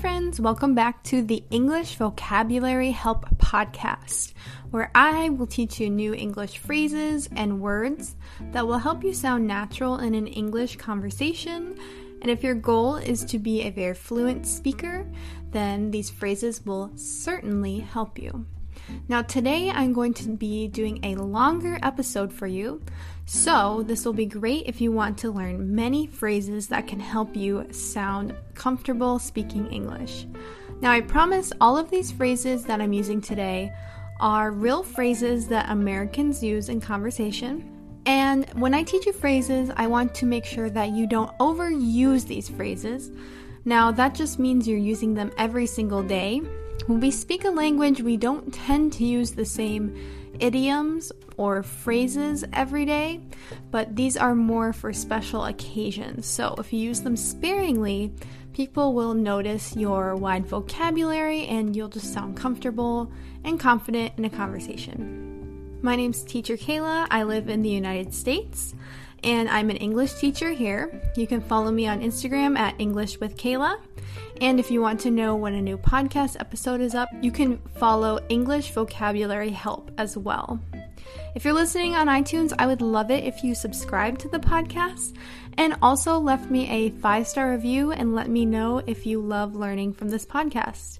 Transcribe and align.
friends, 0.00 0.40
welcome 0.40 0.74
back 0.74 1.04
to 1.04 1.20
the 1.20 1.44
English 1.50 1.96
Vocabulary 1.96 2.90
Help 2.90 3.28
Podcast, 3.36 4.32
where 4.70 4.90
I 4.94 5.28
will 5.28 5.46
teach 5.46 5.78
you 5.78 5.90
new 5.90 6.14
English 6.14 6.56
phrases 6.56 7.28
and 7.36 7.60
words 7.60 8.16
that 8.52 8.66
will 8.66 8.78
help 8.78 9.04
you 9.04 9.12
sound 9.12 9.46
natural 9.46 9.98
in 9.98 10.14
an 10.14 10.26
English 10.26 10.76
conversation. 10.76 11.78
And 12.22 12.30
if 12.30 12.42
your 12.42 12.54
goal 12.54 12.96
is 12.96 13.26
to 13.26 13.38
be 13.38 13.60
a 13.60 13.70
very 13.70 13.92
fluent 13.92 14.46
speaker, 14.46 15.06
then 15.50 15.90
these 15.90 16.08
phrases 16.08 16.64
will 16.64 16.90
certainly 16.94 17.80
help 17.80 18.18
you. 18.18 18.46
Now, 19.08 19.22
today 19.22 19.70
I'm 19.70 19.92
going 19.92 20.14
to 20.14 20.28
be 20.30 20.68
doing 20.68 21.00
a 21.04 21.16
longer 21.16 21.78
episode 21.82 22.32
for 22.32 22.46
you, 22.46 22.80
so 23.26 23.82
this 23.86 24.04
will 24.04 24.12
be 24.12 24.26
great 24.26 24.66
if 24.66 24.80
you 24.80 24.92
want 24.92 25.18
to 25.18 25.30
learn 25.30 25.74
many 25.74 26.06
phrases 26.06 26.68
that 26.68 26.86
can 26.86 27.00
help 27.00 27.34
you 27.34 27.66
sound 27.72 28.34
comfortable 28.54 29.18
speaking 29.18 29.66
English. 29.72 30.26
Now, 30.80 30.92
I 30.92 31.00
promise 31.00 31.52
all 31.60 31.76
of 31.76 31.90
these 31.90 32.10
phrases 32.10 32.64
that 32.64 32.80
I'm 32.80 32.92
using 32.92 33.20
today 33.20 33.72
are 34.20 34.50
real 34.50 34.82
phrases 34.82 35.48
that 35.48 35.70
Americans 35.70 36.42
use 36.42 36.68
in 36.68 36.80
conversation. 36.80 37.70
And 38.06 38.48
when 38.54 38.74
I 38.74 38.82
teach 38.82 39.06
you 39.06 39.12
phrases, 39.12 39.70
I 39.76 39.86
want 39.86 40.14
to 40.16 40.26
make 40.26 40.44
sure 40.44 40.70
that 40.70 40.90
you 40.90 41.06
don't 41.06 41.36
overuse 41.38 42.26
these 42.26 42.48
phrases. 42.48 43.10
Now, 43.64 43.90
that 43.92 44.14
just 44.14 44.38
means 44.38 44.66
you're 44.66 44.78
using 44.78 45.14
them 45.14 45.30
every 45.36 45.66
single 45.66 46.02
day 46.02 46.40
when 46.86 47.00
we 47.00 47.10
speak 47.10 47.44
a 47.44 47.50
language, 47.50 48.00
we 48.00 48.16
don't 48.16 48.52
tend 48.52 48.92
to 48.94 49.04
use 49.04 49.32
the 49.32 49.44
same 49.44 49.94
idioms 50.38 51.12
or 51.36 51.62
phrases 51.62 52.44
every 52.52 52.84
day, 52.84 53.20
but 53.70 53.96
these 53.96 54.16
are 54.16 54.34
more 54.34 54.72
for 54.72 54.92
special 54.92 55.44
occasions. 55.44 56.26
So 56.26 56.54
if 56.58 56.72
you 56.72 56.80
use 56.80 57.00
them 57.00 57.16
sparingly, 57.16 58.12
people 58.52 58.94
will 58.94 59.14
notice 59.14 59.76
your 59.76 60.16
wide 60.16 60.46
vocabulary 60.46 61.46
and 61.46 61.74
you'll 61.74 61.88
just 61.88 62.12
sound 62.12 62.36
comfortable 62.36 63.10
and 63.44 63.58
confident 63.58 64.12
in 64.16 64.24
a 64.24 64.30
conversation. 64.30 65.78
My 65.82 65.96
name's 65.96 66.22
Teacher 66.22 66.56
Kayla. 66.56 67.06
I 67.10 67.22
live 67.22 67.48
in 67.48 67.62
the 67.62 67.70
United 67.70 68.12
States 68.12 68.74
and 69.22 69.48
I'm 69.48 69.70
an 69.70 69.76
English 69.76 70.14
teacher 70.14 70.50
here. 70.50 71.00
You 71.16 71.26
can 71.26 71.40
follow 71.40 71.70
me 71.70 71.86
on 71.86 72.00
Instagram 72.00 72.58
at 72.58 72.74
English 72.78 73.20
with 73.20 73.36
Kayla. 73.36 73.78
And 74.40 74.58
if 74.58 74.70
you 74.70 74.80
want 74.80 75.00
to 75.00 75.10
know 75.10 75.36
when 75.36 75.54
a 75.54 75.60
new 75.60 75.76
podcast 75.76 76.40
episode 76.40 76.80
is 76.80 76.94
up, 76.94 77.08
you 77.20 77.30
can 77.30 77.58
follow 77.76 78.20
English 78.28 78.70
Vocabulary 78.70 79.50
Help 79.50 79.90
as 79.98 80.16
well. 80.16 80.60
If 81.34 81.44
you're 81.44 81.54
listening 81.54 81.94
on 81.94 82.08
iTunes, 82.08 82.52
I 82.58 82.66
would 82.66 82.80
love 82.80 83.10
it 83.10 83.24
if 83.24 83.44
you 83.44 83.54
subscribe 83.54 84.18
to 84.18 84.28
the 84.28 84.38
podcast 84.38 85.14
and 85.58 85.76
also 85.82 86.18
left 86.18 86.50
me 86.50 86.68
a 86.70 86.90
five 87.00 87.28
star 87.28 87.50
review 87.50 87.92
and 87.92 88.14
let 88.14 88.28
me 88.28 88.44
know 88.46 88.82
if 88.86 89.06
you 89.06 89.20
love 89.20 89.54
learning 89.54 89.92
from 89.92 90.08
this 90.08 90.26
podcast. 90.26 90.98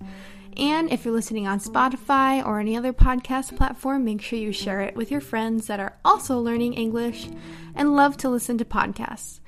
And 0.56 0.92
if 0.92 1.05
you're 1.05 1.14
listening 1.14 1.47
on 1.47 1.61
Spotify 1.61 2.45
or 2.45 2.61
any 2.61 2.77
other 2.77 2.92
podcast 2.92 3.56
platform, 3.56 4.05
make 4.05 4.20
sure 4.20 4.39
you 4.39 4.52
share 4.52 4.83
it 4.83 4.97
with 4.97 5.11
your 5.11 5.20
friends 5.20 5.67
that 5.69 5.80
are 5.80 5.97
also 6.05 6.39
learning 6.39 6.74
English 6.74 7.28
and 7.74 7.97
love 7.97 8.17
to 8.19 8.28
listen 8.28 8.58
to 8.58 8.64
podcasts. 8.64 9.41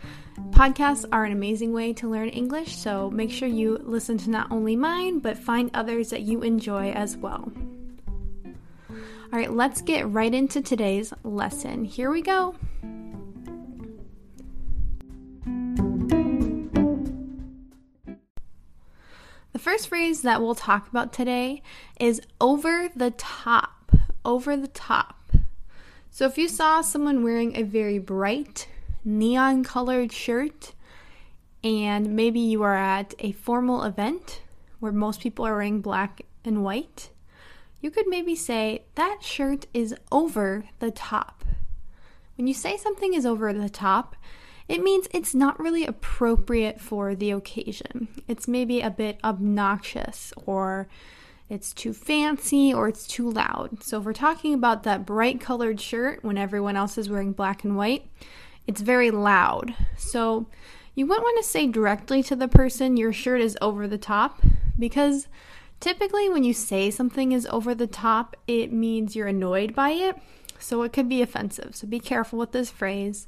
Podcasts 0.50 1.04
are 1.10 1.24
an 1.24 1.32
amazing 1.32 1.72
way 1.72 1.92
to 1.94 2.08
learn 2.08 2.28
English, 2.28 2.76
so 2.76 3.10
make 3.10 3.30
sure 3.30 3.48
you 3.48 3.78
listen 3.82 4.18
to 4.18 4.30
not 4.30 4.50
only 4.50 4.76
mine, 4.76 5.18
but 5.18 5.36
find 5.36 5.70
others 5.74 6.10
that 6.10 6.22
you 6.22 6.42
enjoy 6.42 6.90
as 6.92 7.16
well. 7.16 7.50
All 9.32 9.38
right, 9.38 9.52
let's 9.52 9.80
get 9.80 10.10
right 10.10 10.32
into 10.32 10.60
today's 10.60 11.12
lesson. 11.24 11.84
Here 11.84 12.10
we 12.10 12.20
go. 12.20 12.54
The 19.52 19.58
first 19.58 19.88
phrase 19.88 20.22
that 20.22 20.40
we'll 20.40 20.54
talk 20.54 20.88
about 20.88 21.12
today 21.12 21.62
is 21.98 22.20
over 22.40 22.90
the 22.94 23.10
top. 23.12 23.92
Over 24.24 24.56
the 24.56 24.68
top. 24.68 25.32
So 26.10 26.26
if 26.26 26.36
you 26.36 26.46
saw 26.48 26.82
someone 26.82 27.24
wearing 27.24 27.56
a 27.56 27.62
very 27.62 27.98
bright, 27.98 28.68
neon 29.04 29.64
colored 29.64 30.12
shirt 30.12 30.74
and 31.64 32.16
maybe 32.16 32.40
you 32.40 32.62
are 32.62 32.74
at 32.74 33.14
a 33.18 33.32
formal 33.32 33.84
event 33.84 34.42
where 34.80 34.92
most 34.92 35.20
people 35.20 35.46
are 35.46 35.52
wearing 35.52 35.80
black 35.80 36.22
and 36.44 36.64
white, 36.64 37.10
you 37.80 37.90
could 37.90 38.06
maybe 38.08 38.34
say, 38.34 38.84
That 38.96 39.18
shirt 39.22 39.66
is 39.72 39.94
over 40.10 40.64
the 40.80 40.90
top. 40.90 41.44
When 42.36 42.46
you 42.46 42.54
say 42.54 42.76
something 42.76 43.14
is 43.14 43.26
over 43.26 43.52
the 43.52 43.68
top, 43.68 44.16
it 44.68 44.82
means 44.82 45.06
it's 45.12 45.34
not 45.34 45.60
really 45.60 45.84
appropriate 45.84 46.80
for 46.80 47.14
the 47.14 47.30
occasion. 47.30 48.08
It's 48.26 48.48
maybe 48.48 48.80
a 48.80 48.90
bit 48.90 49.18
obnoxious 49.22 50.32
or 50.46 50.88
it's 51.48 51.72
too 51.72 51.92
fancy 51.92 52.72
or 52.72 52.88
it's 52.88 53.06
too 53.06 53.30
loud. 53.30 53.82
So, 53.82 53.98
if 53.98 54.04
we're 54.04 54.14
talking 54.14 54.54
about 54.54 54.84
that 54.84 55.04
bright 55.04 55.40
colored 55.40 55.80
shirt 55.80 56.24
when 56.24 56.38
everyone 56.38 56.76
else 56.76 56.96
is 56.98 57.10
wearing 57.10 57.32
black 57.32 57.62
and 57.62 57.76
white, 57.76 58.06
it's 58.66 58.80
very 58.80 59.10
loud. 59.10 59.74
So 59.96 60.46
you 60.94 61.06
wouldn't 61.06 61.24
want 61.24 61.42
to 61.42 61.48
say 61.48 61.66
directly 61.66 62.22
to 62.24 62.36
the 62.36 62.48
person 62.48 62.96
your 62.96 63.12
shirt 63.12 63.40
is 63.40 63.56
over 63.60 63.88
the 63.88 63.98
top 63.98 64.40
because 64.78 65.28
typically 65.80 66.28
when 66.28 66.44
you 66.44 66.52
say 66.52 66.90
something 66.90 67.32
is 67.32 67.46
over 67.46 67.74
the 67.74 67.86
top, 67.86 68.36
it 68.46 68.72
means 68.72 69.16
you're 69.16 69.28
annoyed 69.28 69.74
by 69.74 69.90
it. 69.90 70.16
So 70.58 70.82
it 70.82 70.92
could 70.92 71.08
be 71.08 71.22
offensive. 71.22 71.74
So 71.74 71.86
be 71.86 71.98
careful 71.98 72.38
with 72.38 72.52
this 72.52 72.70
phrase. 72.70 73.26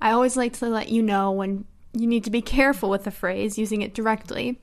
I 0.00 0.10
always 0.10 0.36
like 0.36 0.52
to 0.58 0.68
let 0.68 0.90
you 0.90 1.02
know 1.02 1.30
when 1.30 1.64
you 1.92 2.06
need 2.06 2.24
to 2.24 2.30
be 2.30 2.42
careful 2.42 2.90
with 2.90 3.04
the 3.04 3.10
phrase 3.10 3.56
using 3.56 3.80
it 3.80 3.94
directly. 3.94 4.60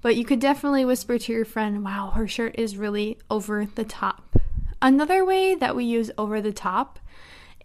But 0.00 0.14
you 0.14 0.24
could 0.24 0.38
definitely 0.38 0.84
whisper 0.84 1.18
to 1.18 1.32
your 1.32 1.44
friend, 1.44 1.84
wow, 1.84 2.12
her 2.14 2.28
shirt 2.28 2.54
is 2.56 2.76
really 2.76 3.18
over 3.28 3.66
the 3.74 3.84
top. 3.84 4.38
Another 4.80 5.24
way 5.24 5.54
that 5.56 5.74
we 5.74 5.84
use 5.84 6.12
over 6.16 6.40
the 6.40 6.52
top 6.52 7.00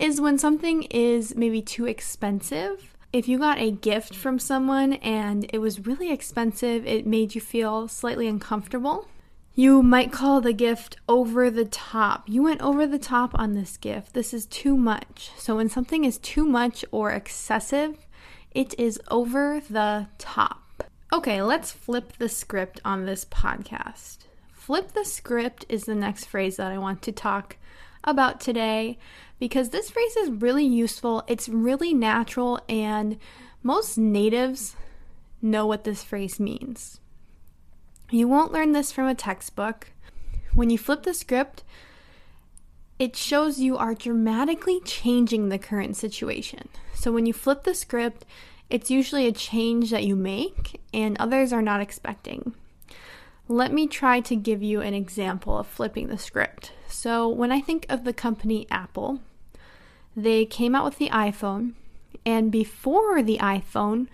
is 0.01 0.19
when 0.19 0.39
something 0.39 0.83
is 0.83 1.35
maybe 1.35 1.61
too 1.61 1.85
expensive. 1.85 2.95
If 3.13 3.27
you 3.27 3.37
got 3.37 3.59
a 3.59 3.69
gift 3.69 4.15
from 4.15 4.39
someone 4.39 4.93
and 4.93 5.45
it 5.53 5.59
was 5.59 5.85
really 5.85 6.11
expensive, 6.11 6.87
it 6.87 7.05
made 7.05 7.35
you 7.35 7.41
feel 7.41 7.87
slightly 7.87 8.27
uncomfortable. 8.27 9.07
You 9.53 9.83
might 9.83 10.11
call 10.11 10.41
the 10.41 10.53
gift 10.53 10.97
over 11.07 11.51
the 11.51 11.65
top. 11.65 12.23
You 12.27 12.41
went 12.41 12.61
over 12.61 12.87
the 12.87 12.97
top 12.97 13.37
on 13.37 13.53
this 13.53 13.77
gift. 13.77 14.13
This 14.13 14.33
is 14.33 14.47
too 14.47 14.75
much. 14.75 15.31
So, 15.37 15.57
when 15.57 15.69
something 15.69 16.03
is 16.03 16.17
too 16.17 16.45
much 16.45 16.83
or 16.91 17.11
excessive, 17.11 18.07
it 18.51 18.73
is 18.79 18.99
over 19.11 19.61
the 19.69 20.07
top. 20.17 20.85
Okay, 21.13 21.41
let's 21.41 21.71
flip 21.71 22.13
the 22.17 22.29
script 22.29 22.79
on 22.85 23.05
this 23.05 23.25
podcast. 23.25 24.19
Flip 24.51 24.93
the 24.93 25.05
script 25.05 25.65
is 25.67 25.83
the 25.83 25.95
next 25.95 26.25
phrase 26.25 26.55
that 26.55 26.71
I 26.71 26.77
want 26.77 27.01
to 27.03 27.11
talk 27.11 27.57
about 28.03 28.39
today 28.39 28.97
because 29.39 29.69
this 29.69 29.89
phrase 29.89 30.15
is 30.17 30.29
really 30.29 30.65
useful. 30.65 31.23
It's 31.27 31.49
really 31.49 31.93
natural, 31.93 32.59
and 32.69 33.17
most 33.63 33.97
natives 33.97 34.75
know 35.41 35.65
what 35.65 35.83
this 35.83 36.03
phrase 36.03 36.39
means. 36.39 36.99
You 38.11 38.27
won't 38.27 38.51
learn 38.51 38.73
this 38.73 38.91
from 38.91 39.07
a 39.07 39.15
textbook. 39.15 39.93
When 40.53 40.69
you 40.69 40.77
flip 40.77 41.03
the 41.03 41.13
script, 41.13 41.63
it 42.99 43.15
shows 43.15 43.59
you 43.59 43.77
are 43.77 43.95
dramatically 43.95 44.79
changing 44.81 45.49
the 45.49 45.57
current 45.57 45.95
situation. 45.95 46.69
So 46.93 47.11
when 47.11 47.25
you 47.25 47.33
flip 47.33 47.63
the 47.63 47.73
script, 47.73 48.25
it's 48.69 48.91
usually 48.91 49.25
a 49.25 49.31
change 49.31 49.89
that 49.89 50.03
you 50.03 50.15
make 50.15 50.79
and 50.93 51.17
others 51.17 51.51
are 51.51 51.63
not 51.63 51.81
expecting. 51.81 52.53
Let 53.47 53.73
me 53.73 53.87
try 53.87 54.19
to 54.21 54.35
give 54.35 54.61
you 54.61 54.81
an 54.81 54.93
example 54.93 55.57
of 55.57 55.67
flipping 55.67 56.07
the 56.07 56.17
script. 56.17 56.73
So, 56.91 57.27
when 57.27 57.51
I 57.51 57.61
think 57.61 57.85
of 57.89 58.03
the 58.03 58.13
company 58.13 58.67
Apple, 58.69 59.19
they 60.15 60.45
came 60.45 60.75
out 60.75 60.85
with 60.85 60.97
the 60.97 61.09
iPhone, 61.09 61.73
and 62.25 62.51
before 62.51 63.23
the 63.23 63.37
iPhone, 63.37 64.07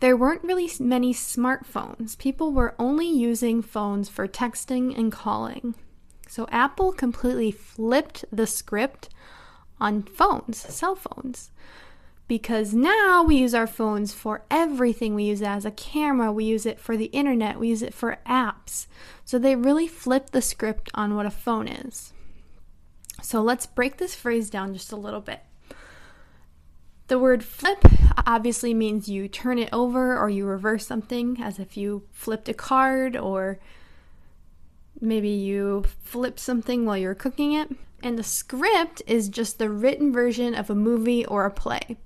there 0.00 0.16
weren't 0.16 0.44
really 0.44 0.70
many 0.78 1.12
smartphones. 1.12 2.16
People 2.18 2.52
were 2.52 2.74
only 2.78 3.08
using 3.08 3.62
phones 3.62 4.08
for 4.08 4.28
texting 4.28 4.96
and 4.96 5.10
calling. 5.10 5.74
So, 6.28 6.46
Apple 6.52 6.92
completely 6.92 7.50
flipped 7.50 8.24
the 8.30 8.46
script 8.46 9.08
on 9.80 10.02
phones, 10.02 10.58
cell 10.58 10.94
phones 10.94 11.50
because 12.28 12.74
now 12.74 13.22
we 13.22 13.36
use 13.36 13.54
our 13.54 13.66
phones 13.66 14.12
for 14.12 14.42
everything. 14.50 15.14
We 15.14 15.24
use 15.24 15.40
it 15.40 15.48
as 15.48 15.64
a 15.64 15.70
camera, 15.70 16.30
we 16.30 16.44
use 16.44 16.66
it 16.66 16.78
for 16.78 16.96
the 16.96 17.06
internet, 17.06 17.58
we 17.58 17.68
use 17.68 17.82
it 17.82 17.94
for 17.94 18.18
apps. 18.26 18.86
So 19.24 19.38
they 19.38 19.56
really 19.56 19.88
flip 19.88 20.30
the 20.30 20.42
script 20.42 20.90
on 20.94 21.16
what 21.16 21.26
a 21.26 21.30
phone 21.30 21.66
is. 21.66 22.12
So 23.20 23.42
let's 23.42 23.66
break 23.66 23.98
this 23.98 24.14
phrase 24.14 24.50
down 24.50 24.72
just 24.72 24.92
a 24.92 24.96
little 24.96 25.20
bit. 25.20 25.40
The 27.08 27.18
word 27.18 27.42
flip 27.42 27.84
obviously 28.26 28.74
means 28.74 29.08
you 29.08 29.28
turn 29.28 29.58
it 29.58 29.70
over 29.72 30.18
or 30.18 30.28
you 30.28 30.44
reverse 30.44 30.86
something, 30.86 31.38
as 31.42 31.58
if 31.58 31.76
you 31.76 32.02
flipped 32.12 32.48
a 32.48 32.54
card 32.54 33.16
or 33.16 33.58
maybe 35.00 35.30
you 35.30 35.84
flip 36.02 36.38
something 36.38 36.84
while 36.84 36.98
you're 36.98 37.14
cooking 37.14 37.52
it. 37.52 37.70
And 38.02 38.18
the 38.18 38.22
script 38.22 39.02
is 39.06 39.28
just 39.28 39.58
the 39.58 39.70
written 39.70 40.12
version 40.12 40.54
of 40.54 40.70
a 40.70 40.74
movie 40.74 41.24
or 41.24 41.46
a 41.46 41.50
play. 41.50 41.96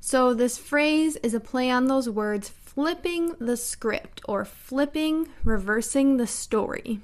So, 0.00 0.32
this 0.32 0.56
phrase 0.56 1.16
is 1.16 1.34
a 1.34 1.40
play 1.40 1.70
on 1.70 1.84
those 1.84 2.08
words 2.08 2.48
flipping 2.48 3.34
the 3.38 3.56
script 3.56 4.22
or 4.26 4.46
flipping, 4.46 5.28
reversing 5.44 6.16
the 6.16 6.26
story. 6.26 7.00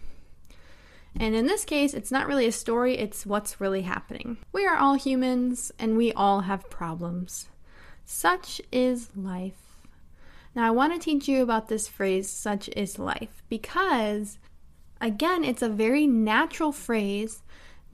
And 1.18 1.34
in 1.34 1.46
this 1.46 1.64
case, 1.64 1.94
it's 1.94 2.12
not 2.12 2.26
really 2.26 2.46
a 2.46 2.52
story, 2.52 2.98
it's 2.98 3.24
what's 3.24 3.60
really 3.60 3.82
happening. 3.82 4.36
We 4.52 4.66
are 4.66 4.76
all 4.76 4.94
humans 4.94 5.72
and 5.78 5.96
we 5.96 6.12
all 6.12 6.42
have 6.42 6.70
problems. 6.70 7.46
Such 8.04 8.60
is 8.70 9.08
life. 9.16 9.54
Now, 10.54 10.66
I 10.66 10.70
want 10.70 10.92
to 10.94 10.98
teach 10.98 11.28
you 11.28 11.42
about 11.42 11.68
this 11.68 11.88
phrase, 11.88 12.30
such 12.30 12.68
is 12.68 12.98
life, 12.98 13.42
because 13.48 14.38
again, 15.00 15.44
it's 15.44 15.62
a 15.62 15.68
very 15.68 16.06
natural 16.06 16.72
phrase 16.72 17.42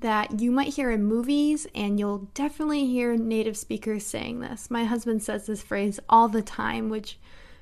that 0.00 0.40
you 0.40 0.50
might 0.50 0.74
hear 0.74 0.90
in 0.90 1.04
movies, 1.04 1.66
and 1.74 1.98
you'll 1.98 2.28
definitely 2.34 2.86
hear 2.86 3.16
native 3.16 3.56
speakers 3.56 4.04
saying 4.04 4.40
this. 4.40 4.70
My 4.70 4.84
husband 4.84 5.22
says 5.22 5.46
this 5.46 5.62
phrase 5.62 6.00
all 6.08 6.28
the 6.28 6.42
time, 6.42 6.88
which 6.88 7.18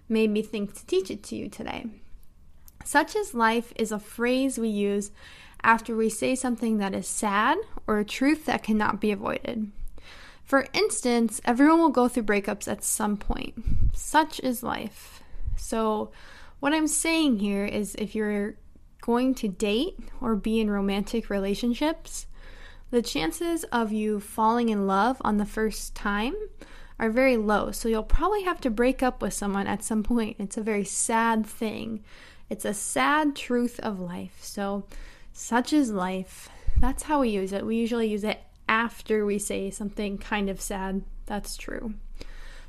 made 0.08 0.30
me 0.30 0.42
think 0.42 0.74
to 0.74 0.86
teach 0.86 1.10
it 1.10 1.22
to 1.24 1.36
you 1.36 1.48
today. 1.48 1.86
Such 2.84 3.14
is 3.14 3.34
life 3.34 3.72
is 3.76 3.92
a 3.92 3.98
phrase 3.98 4.58
we 4.58 4.68
use 4.68 5.10
after 5.62 5.94
we 5.94 6.08
say 6.08 6.34
something 6.34 6.78
that 6.78 6.94
is 6.94 7.06
sad 7.06 7.58
or 7.86 7.98
a 7.98 8.04
truth 8.04 8.46
that 8.46 8.62
cannot 8.62 9.00
be 9.00 9.10
avoided. 9.10 9.70
For 10.44 10.66
instance, 10.72 11.40
everyone 11.44 11.78
will 11.78 11.90
go 11.90 12.08
through 12.08 12.24
breakups 12.24 12.66
at 12.66 12.82
some 12.82 13.16
point. 13.16 13.54
Such 13.94 14.40
is 14.40 14.62
life. 14.62 15.22
So, 15.56 16.10
what 16.58 16.74
I'm 16.74 16.88
saying 16.88 17.38
here 17.38 17.64
is 17.64 17.94
if 17.94 18.14
you're 18.14 18.56
going 19.00 19.34
to 19.36 19.48
date 19.48 19.98
or 20.20 20.34
be 20.34 20.60
in 20.60 20.70
romantic 20.70 21.30
relationships, 21.30 22.26
the 22.90 23.02
chances 23.02 23.64
of 23.64 23.92
you 23.92 24.20
falling 24.20 24.68
in 24.68 24.86
love 24.86 25.16
on 25.20 25.36
the 25.36 25.46
first 25.46 25.94
time 25.94 26.34
are 26.98 27.10
very 27.10 27.36
low. 27.36 27.70
So 27.70 27.88
you'll 27.88 28.02
probably 28.02 28.42
have 28.42 28.60
to 28.62 28.70
break 28.70 29.02
up 29.02 29.22
with 29.22 29.32
someone 29.32 29.66
at 29.66 29.82
some 29.82 30.02
point. 30.02 30.36
It's 30.38 30.56
a 30.56 30.62
very 30.62 30.84
sad 30.84 31.46
thing. 31.46 32.04
It's 32.50 32.64
a 32.64 32.74
sad 32.74 33.36
truth 33.36 33.80
of 33.80 34.00
life. 34.00 34.38
So, 34.42 34.84
such 35.40 35.72
is 35.72 35.90
life. 35.90 36.50
That's 36.76 37.04
how 37.04 37.20
we 37.20 37.31
use 37.31 37.52
it. 37.52 37.64
We 37.64 37.76
usually 37.76 38.08
use 38.08 38.25
it 38.25 38.40
after 38.69 39.25
we 39.25 39.38
say 39.38 39.70
something 39.70 40.19
kind 40.19 40.50
of 40.50 40.60
sad. 40.60 41.02
That's 41.25 41.56
true. 41.56 41.94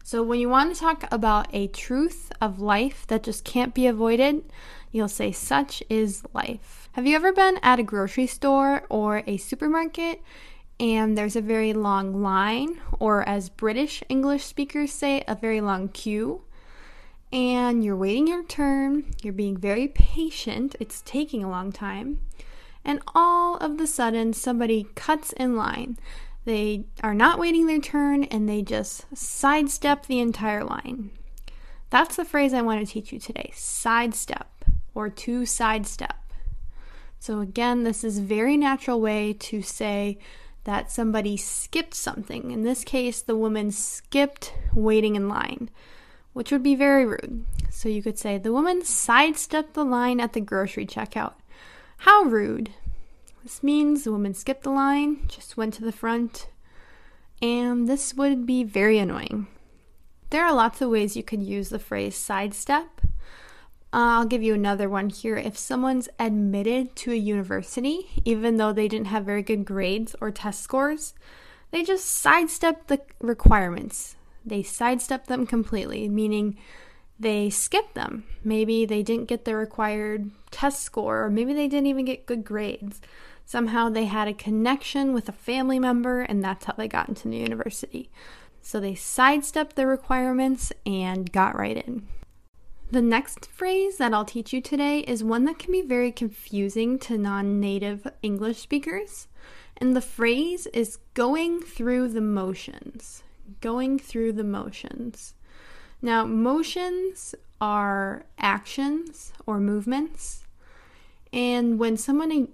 So, 0.03 0.23
when 0.23 0.39
you 0.39 0.49
want 0.49 0.73
to 0.73 0.79
talk 0.79 1.03
about 1.11 1.53
a 1.53 1.67
truth 1.67 2.31
of 2.39 2.61
life 2.61 3.05
that 3.07 3.23
just 3.23 3.43
can't 3.43 3.75
be 3.75 3.87
avoided, 3.87 4.45
you'll 4.91 5.09
say, 5.09 5.33
Such 5.33 5.83
is 5.89 6.23
life. 6.33 6.89
Have 6.93 7.05
you 7.05 7.15
ever 7.15 7.33
been 7.33 7.59
at 7.61 7.79
a 7.79 7.83
grocery 7.83 8.25
store 8.25 8.83
or 8.89 9.21
a 9.27 9.37
supermarket 9.37 10.21
and 10.79 11.17
there's 11.17 11.35
a 11.35 11.41
very 11.41 11.73
long 11.73 12.23
line, 12.23 12.79
or 12.99 13.27
as 13.27 13.49
British 13.49 14.01
English 14.07 14.45
speakers 14.45 14.93
say, 14.93 15.23
a 15.27 15.35
very 15.35 15.59
long 15.59 15.89
queue? 15.89 16.43
And 17.33 17.83
you're 17.83 17.97
waiting 17.97 18.27
your 18.27 18.43
turn, 18.43 19.13
you're 19.21 19.33
being 19.33 19.57
very 19.57 19.89
patient, 19.89 20.75
it's 20.79 21.01
taking 21.01 21.43
a 21.43 21.49
long 21.49 21.71
time, 21.71 22.19
and 22.83 23.01
all 23.13 23.57
of 23.57 23.77
the 23.77 23.87
sudden 23.87 24.33
somebody 24.33 24.87
cuts 24.95 25.33
in 25.33 25.55
line. 25.55 25.97
They 26.45 26.85
are 27.03 27.13
not 27.13 27.39
waiting 27.39 27.67
their 27.67 27.79
turn 27.79 28.23
and 28.25 28.49
they 28.49 28.61
just 28.61 29.05
sidestep 29.15 30.07
the 30.07 30.19
entire 30.19 30.63
line. 30.63 31.11
That's 31.91 32.15
the 32.15 32.25
phrase 32.25 32.53
I 32.53 32.61
want 32.61 32.85
to 32.85 32.91
teach 32.91 33.11
you 33.11 33.19
today 33.19 33.51
sidestep 33.53 34.65
or 34.95 35.09
to 35.09 35.45
sidestep. 35.45 36.15
So, 37.19 37.39
again, 37.39 37.83
this 37.83 38.03
is 38.03 38.17
very 38.17 38.57
natural 38.57 38.99
way 38.99 39.33
to 39.33 39.61
say 39.61 40.17
that 40.63 40.91
somebody 40.91 41.37
skipped 41.37 41.93
something. 41.93 42.49
In 42.49 42.63
this 42.63 42.83
case, 42.83 43.21
the 43.21 43.35
woman 43.35 43.69
skipped 43.69 44.53
waiting 44.73 45.15
in 45.15 45.29
line, 45.29 45.69
which 46.33 46.51
would 46.51 46.63
be 46.63 46.73
very 46.73 47.05
rude. 47.05 47.45
So, 47.69 47.89
you 47.89 48.01
could 48.01 48.17
say, 48.17 48.39
The 48.39 48.51
woman 48.51 48.83
sidestepped 48.83 49.75
the 49.75 49.83
line 49.83 50.19
at 50.19 50.33
the 50.33 50.41
grocery 50.41 50.87
checkout. 50.87 51.33
How 52.01 52.23
rude. 52.23 52.71
This 53.43 53.61
means 53.61 54.03
the 54.03 54.11
woman 54.11 54.33
skipped 54.33 54.63
the 54.63 54.71
line, 54.71 55.27
just 55.27 55.55
went 55.55 55.75
to 55.75 55.85
the 55.85 55.91
front, 55.91 56.47
and 57.43 57.87
this 57.87 58.15
would 58.15 58.47
be 58.47 58.63
very 58.63 58.97
annoying. 58.97 59.45
There 60.31 60.43
are 60.43 60.51
lots 60.51 60.81
of 60.81 60.89
ways 60.89 61.15
you 61.15 61.21
could 61.21 61.43
use 61.43 61.69
the 61.69 61.77
phrase 61.77 62.15
sidestep. 62.15 63.01
Uh, 63.93 64.17
I'll 64.17 64.25
give 64.25 64.41
you 64.41 64.55
another 64.55 64.89
one 64.89 65.11
here. 65.11 65.37
If 65.37 65.59
someone's 65.59 66.09
admitted 66.17 66.95
to 66.95 67.11
a 67.11 67.15
university, 67.15 68.09
even 68.25 68.57
though 68.57 68.73
they 68.73 68.87
didn't 68.87 69.13
have 69.13 69.23
very 69.23 69.43
good 69.43 69.63
grades 69.63 70.15
or 70.19 70.31
test 70.31 70.63
scores, 70.63 71.13
they 71.69 71.83
just 71.83 72.07
sidestep 72.07 72.87
the 72.87 73.01
requirements. 73.19 74.15
They 74.43 74.63
sidestep 74.63 75.27
them 75.27 75.45
completely, 75.45 76.09
meaning 76.09 76.57
they 77.21 77.49
skipped 77.49 77.93
them. 77.93 78.23
Maybe 78.43 78.85
they 78.85 79.03
didn't 79.03 79.27
get 79.27 79.45
the 79.45 79.55
required 79.55 80.31
test 80.49 80.81
score, 80.81 81.25
or 81.25 81.29
maybe 81.29 81.53
they 81.53 81.67
didn't 81.67 81.87
even 81.87 82.05
get 82.05 82.25
good 82.25 82.43
grades. 82.43 82.99
Somehow 83.45 83.89
they 83.89 84.05
had 84.05 84.27
a 84.27 84.33
connection 84.33 85.13
with 85.13 85.29
a 85.29 85.33
family 85.33 85.77
member, 85.77 86.21
and 86.21 86.43
that's 86.43 86.65
how 86.65 86.73
they 86.73 86.87
got 86.87 87.09
into 87.09 87.27
the 87.27 87.37
university. 87.37 88.09
So 88.61 88.79
they 88.79 88.95
sidestepped 88.95 89.75
the 89.75 89.85
requirements 89.87 90.71
and 90.85 91.31
got 91.31 91.57
right 91.57 91.77
in. 91.77 92.07
The 92.89 93.01
next 93.01 93.45
phrase 93.45 93.97
that 93.97 94.13
I'll 94.13 94.25
teach 94.25 94.51
you 94.51 94.61
today 94.61 94.99
is 94.99 95.23
one 95.23 95.45
that 95.45 95.59
can 95.59 95.71
be 95.71 95.81
very 95.81 96.11
confusing 96.11 96.99
to 96.99 97.17
non 97.17 97.59
native 97.59 98.07
English 98.21 98.57
speakers. 98.57 99.27
And 99.77 99.95
the 99.95 100.01
phrase 100.01 100.67
is 100.67 100.97
going 101.13 101.61
through 101.61 102.09
the 102.09 102.21
motions. 102.21 103.23
Going 103.61 103.97
through 103.97 104.33
the 104.33 104.43
motions. 104.43 105.35
Now, 106.01 106.25
motions 106.25 107.35
are 107.59 108.25
actions 108.39 109.33
or 109.45 109.59
movements. 109.59 110.43
And 111.31 111.77
when 111.79 111.95
someone 111.95 112.49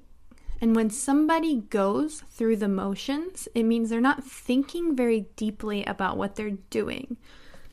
and 0.59 0.75
when 0.75 0.89
somebody 0.89 1.61
goes 1.69 2.23
through 2.31 2.57
the 2.57 2.67
motions, 2.67 3.47
it 3.53 3.63
means 3.63 3.89
they're 3.89 4.01
not 4.01 4.23
thinking 4.23 4.95
very 4.95 5.27
deeply 5.35 5.85
about 5.85 6.17
what 6.17 6.35
they're 6.35 6.57
doing. 6.69 7.17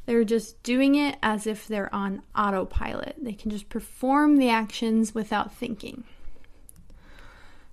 They're 0.07 0.25
just 0.25 0.63
doing 0.63 0.95
it 0.95 1.17
as 1.23 1.47
if 1.47 1.67
they're 1.67 1.93
on 1.95 2.23
autopilot. 2.37 3.17
They 3.21 3.33
can 3.33 3.51
just 3.51 3.71
perform 3.71 4.37
the 4.37 4.51
actions 4.51 5.15
without 5.15 5.55
thinking. 5.55 6.05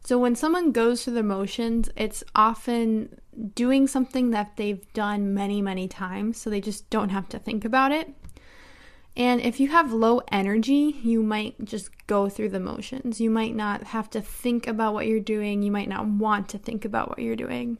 So 0.03 0.17
when 0.17 0.35
someone 0.35 0.71
goes 0.71 1.03
through 1.03 1.13
the 1.13 1.23
motions, 1.23 1.89
it's 1.95 2.23
often 2.33 3.19
doing 3.55 3.87
something 3.87 4.31
that 4.31 4.57
they've 4.57 4.91
done 4.93 5.33
many, 5.33 5.61
many 5.61 5.87
times, 5.87 6.39
so 6.39 6.49
they 6.49 6.61
just 6.61 6.89
don't 6.89 7.09
have 7.09 7.29
to 7.29 7.39
think 7.39 7.65
about 7.65 7.91
it. 7.91 8.13
And 9.15 9.41
if 9.41 9.59
you 9.59 9.67
have 9.69 9.91
low 9.91 10.21
energy, 10.31 10.99
you 11.03 11.21
might 11.21 11.63
just 11.65 11.89
go 12.07 12.29
through 12.29 12.49
the 12.49 12.59
motions. 12.59 13.19
You 13.19 13.29
might 13.29 13.55
not 13.55 13.83
have 13.83 14.09
to 14.11 14.21
think 14.21 14.67
about 14.67 14.93
what 14.93 15.05
you're 15.05 15.19
doing. 15.19 15.61
You 15.61 15.71
might 15.71 15.89
not 15.89 16.07
want 16.07 16.47
to 16.49 16.57
think 16.57 16.85
about 16.85 17.09
what 17.09 17.19
you're 17.19 17.35
doing. 17.35 17.77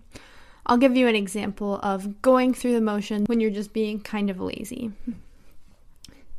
I'll 0.66 0.78
give 0.78 0.96
you 0.96 1.08
an 1.08 1.16
example 1.16 1.80
of 1.82 2.22
going 2.22 2.54
through 2.54 2.74
the 2.74 2.82
motion 2.82 3.26
when 3.26 3.40
you're 3.40 3.50
just 3.50 3.74
being 3.74 4.00
kind 4.00 4.30
of 4.30 4.40
lazy. 4.40 4.92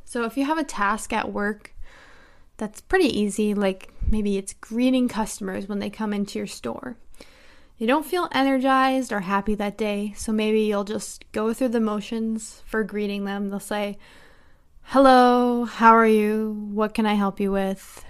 So, 0.05 0.25
if 0.25 0.37
you 0.37 0.45
have 0.45 0.59
a 0.59 0.65
task 0.65 1.13
at 1.13 1.33
work 1.33 1.75
that's 2.59 2.83
pretty 2.83 3.19
easy, 3.19 3.55
like 3.55 3.91
maybe 4.07 4.37
it's 4.37 4.53
greeting 4.53 5.09
customers 5.09 5.69
when 5.69 5.79
they 5.79 5.91
come 5.91 6.13
into 6.13 6.39
your 6.39 6.47
store, 6.47 6.97
you 7.79 7.87
don't 7.87 8.07
feel 8.07 8.29
energized 8.33 9.13
or 9.13 9.21
happy 9.21 9.55
that 9.57 9.79
day, 9.79 10.13
so 10.17 10.33
maybe 10.33 10.61
you'll 10.61 10.85
just 10.85 11.25
go 11.33 11.53
through 11.53 11.71
the 11.71 11.81
motions 11.81 12.63
for 12.67 12.85
greeting 12.85 13.25
them. 13.25 13.49
They'll 13.49 13.61
say, 13.61 13.99
Hello, 14.83 15.65
how 15.65 15.93
are 15.93 16.07
you? 16.07 16.69
What 16.73 16.95
can 16.95 17.07
I 17.07 17.15
help 17.15 17.41
you 17.41 17.53
with? 17.53 18.05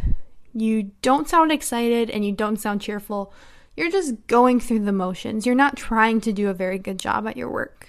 You 0.55 0.91
don't 1.03 1.29
sound 1.29 1.53
excited 1.53 2.11
and 2.11 2.25
you 2.25 2.33
don't 2.33 2.59
sound 2.59 2.81
cheerful 2.81 3.33
you're 3.77 3.91
just 3.91 4.27
going 4.27 4.61
through 4.61 4.81
the 4.81 4.93
motions. 4.93 5.47
You're 5.47 5.55
not 5.55 5.77
trying 5.77 6.21
to 6.23 6.33
do 6.33 6.49
a 6.49 6.55
very 6.55 6.79
good 6.79 6.99
job 6.99 7.27
at 7.27 7.37
your 7.37 7.51
work. 7.51 7.89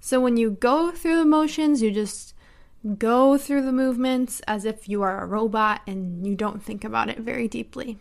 So 0.00 0.20
when 0.20 0.36
you 0.36 0.50
go 0.50 0.90
through 0.90 1.16
the 1.16 1.26
motions, 1.26 1.82
you 1.82 1.90
just 1.90 2.34
go 2.96 3.36
through 3.36 3.62
the 3.62 3.72
movements 3.72 4.40
as 4.48 4.64
if 4.64 4.88
you 4.88 5.02
are 5.02 5.22
a 5.22 5.26
robot 5.26 5.82
and 5.86 6.26
you 6.26 6.34
don't 6.34 6.62
think 6.62 6.84
about 6.84 7.10
it 7.10 7.18
very 7.18 7.48
deeply. 7.48 7.98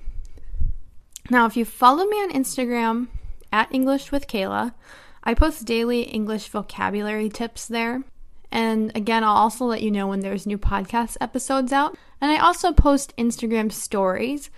Now, 1.30 1.46
if 1.46 1.56
you 1.56 1.66
follow 1.66 2.06
me 2.06 2.18
on 2.18 2.32
Instagram 2.32 3.08
at 3.52 3.74
English 3.74 4.12
with 4.12 4.28
Kayla, 4.28 4.74
I 5.24 5.34
post 5.34 5.66
daily 5.66 6.04
English 6.04 6.48
vocabulary 6.48 7.30
tips 7.30 7.68
there. 7.68 8.04
And 8.52 8.92
again, 8.96 9.24
I'll 9.24 9.36
also 9.36 9.66
let 9.66 9.84
you 9.84 9.92
know 9.92 10.08
when 10.08 10.22
there's 10.22 10.48
new 10.48 10.58
podcast 10.58 11.18
episodes 11.22 11.72
out. 11.72 11.96
And 12.20 12.32
I 12.32 12.38
also 12.38 12.72
post 12.72 13.16
Instagram 13.18 13.72
stories 13.72 14.50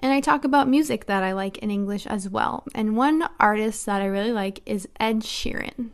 and 0.00 0.12
I 0.12 0.20
talk 0.20 0.44
about 0.44 0.68
music 0.68 1.06
that 1.06 1.22
I 1.22 1.32
like 1.32 1.58
in 1.58 1.70
English 1.70 2.06
as 2.06 2.28
well. 2.28 2.64
And 2.74 2.96
one 2.96 3.28
artist 3.40 3.84
that 3.86 4.00
I 4.00 4.06
really 4.06 4.32
like 4.32 4.60
is 4.64 4.88
Ed 5.00 5.20
Sheeran. 5.20 5.90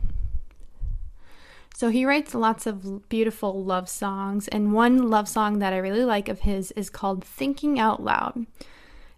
So 1.75 1.89
he 1.89 2.05
writes 2.05 2.33
lots 2.33 2.65
of 2.65 3.09
beautiful 3.09 3.63
love 3.63 3.89
songs, 3.89 4.47
and 4.47 4.71
one 4.71 5.09
love 5.09 5.27
song 5.27 5.59
that 5.59 5.73
I 5.73 5.77
really 5.77 6.05
like 6.05 6.29
of 6.29 6.41
his 6.41 6.71
is 6.71 6.89
called 6.89 7.23
Thinking 7.23 7.79
Out 7.79 8.01
Loud. 8.01 8.45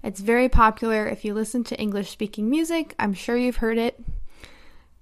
It's 0.03 0.19
very 0.19 0.47
popular 0.49 1.07
if 1.07 1.25
you 1.25 1.33
listen 1.33 1.63
to 1.65 1.79
English 1.79 2.11
speaking 2.11 2.49
music, 2.49 2.95
I'm 2.99 3.13
sure 3.13 3.37
you've 3.37 3.57
heard 3.57 3.77
it. 3.77 3.99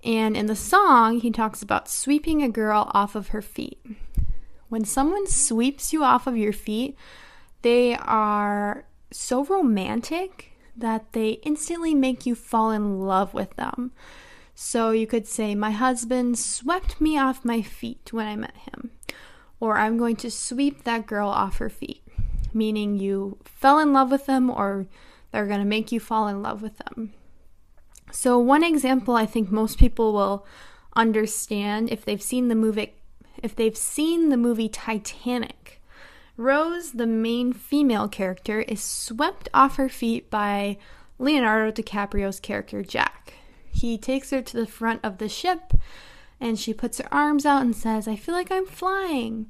And 0.03 0.37
in 0.37 0.45
the 0.45 0.55
song, 0.55 1.19
he 1.19 1.31
talks 1.31 1.61
about 1.61 1.89
sweeping 1.89 2.43
a 2.43 2.49
girl 2.49 2.91
off 2.93 3.15
of 3.15 3.29
her 3.29 3.41
feet. 3.41 3.83
When 4.69 4.85
someone 4.85 5.27
sweeps 5.27 5.93
you 5.93 6.03
off 6.03 6.27
of 6.27 6.37
your 6.37 6.53
feet, 6.53 6.95
they 7.61 7.95
are 7.95 8.85
so 9.11 9.43
romantic 9.45 10.51
that 10.75 11.13
they 11.13 11.39
instantly 11.43 11.95
make 11.95 12.25
you 12.25 12.35
fall 12.35 12.71
in 12.71 12.99
love 12.99 13.33
with 13.33 13.55
them. 13.55 13.91
So 14.53 14.91
you 14.91 15.07
could 15.07 15.27
say, 15.27 15.55
My 15.55 15.71
husband 15.71 16.37
swept 16.37 17.01
me 17.01 17.17
off 17.17 17.45
my 17.45 17.61
feet 17.61 18.13
when 18.13 18.27
I 18.27 18.35
met 18.35 18.55
him. 18.55 18.91
Or 19.59 19.77
I'm 19.77 19.97
going 19.97 20.15
to 20.17 20.31
sweep 20.31 20.83
that 20.83 21.07
girl 21.07 21.29
off 21.29 21.57
her 21.57 21.69
feet, 21.69 22.04
meaning 22.55 22.97
you 22.97 23.38
fell 23.43 23.79
in 23.79 23.93
love 23.93 24.09
with 24.09 24.25
them 24.25 24.50
or 24.50 24.88
they're 25.31 25.45
going 25.45 25.59
to 25.59 25.65
make 25.65 25.91
you 25.91 26.00
fall 26.00 26.27
in 26.27 26.41
love 26.41 26.62
with 26.62 26.77
them. 26.77 27.13
So, 28.12 28.39
one 28.39 28.63
example 28.63 29.15
I 29.15 29.25
think 29.25 29.51
most 29.51 29.77
people 29.77 30.13
will 30.13 30.45
understand 30.95 31.91
if 31.91 32.05
they've 32.05 32.21
seen 32.21 32.47
the 32.47 32.55
movie 32.55 32.93
if 33.43 33.55
they've 33.55 33.77
seen 33.77 34.29
the 34.29 34.38
movie 34.38 34.69
Titanic. 34.69 35.81
Rose, 36.38 36.93
the 36.93 37.05
main 37.07 37.53
female 37.53 38.07
character, 38.07 38.62
is 38.62 38.81
swept 38.81 39.50
off 39.53 39.75
her 39.75 39.89
feet 39.89 40.29
by 40.29 40.77
Leonardo 41.19 41.71
DiCaprio's 41.71 42.39
character 42.39 42.81
Jack. 42.81 43.33
He 43.69 43.97
takes 43.97 44.31
her 44.31 44.41
to 44.41 44.57
the 44.57 44.67
front 44.67 45.01
of 45.03 45.17
the 45.17 45.29
ship 45.29 45.74
and 46.39 46.59
she 46.59 46.74
puts 46.74 46.97
her 46.97 47.13
arms 47.13 47.45
out 47.45 47.62
and 47.62 47.75
says, 47.75 48.07
I 48.07 48.15
feel 48.15 48.35
like 48.35 48.51
I'm 48.51 48.65
flying. 48.65 49.47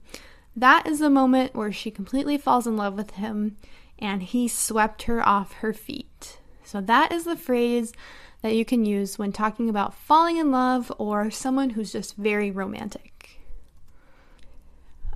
That 0.56 0.88
is 0.88 1.00
the 1.00 1.10
moment 1.10 1.56
where 1.56 1.72
she 1.72 1.92
completely 1.92 2.38
falls 2.38 2.66
in 2.66 2.78
love 2.78 2.94
with 2.94 3.12
him 3.12 3.58
and 4.00 4.24
he 4.24 4.48
swept 4.48 5.04
her 5.04 5.28
off 5.28 5.54
her 5.54 5.74
feet. 5.74 6.40
So, 6.64 6.82
that 6.82 7.12
is 7.12 7.26
the 7.26 7.36
phrase 7.36 7.94
that 8.42 8.56
you 8.56 8.66
can 8.66 8.86
use 8.86 9.18
when 9.20 9.32
talking 9.32 9.70
about 9.70 9.94
falling 9.94 10.38
in 10.38 10.52
love 10.52 10.92
or 10.98 11.32
someone 11.32 11.72
who's 11.72 11.92
just 11.92 12.16
very 12.16 12.52
romantic. 12.52 13.40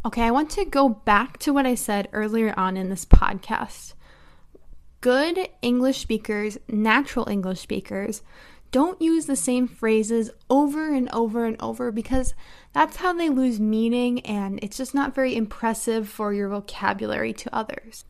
Okay, 0.05 0.23
I 0.23 0.31
want 0.31 0.49
to 0.51 0.65
go 0.65 0.89
back 0.89 1.37
to 1.39 1.53
what 1.53 1.65
I 1.65 1.75
said 1.75 2.07
earlier 2.13 2.53
on 2.57 2.77
in 2.77 2.89
this 2.89 3.05
podcast. 3.05 3.93
Good 5.01 5.49
English 5.61 5.99
speakers, 5.99 6.57
natural 6.67 7.29
English 7.29 7.59
speakers, 7.59 8.21
don't 8.71 9.01
use 9.01 9.25
the 9.25 9.35
same 9.35 9.67
phrases 9.67 10.29
over 10.49 10.93
and 10.93 11.09
over 11.11 11.45
and 11.45 11.59
over 11.59 11.91
because 11.91 12.33
that's 12.73 12.97
how 12.97 13.13
they 13.13 13.29
lose 13.29 13.59
meaning 13.59 14.19
and 14.21 14.59
it's 14.61 14.77
just 14.77 14.93
not 14.93 15.15
very 15.15 15.35
impressive 15.35 16.07
for 16.07 16.33
your 16.33 16.49
vocabulary 16.49 17.33
to 17.33 17.55
others. 17.55 18.05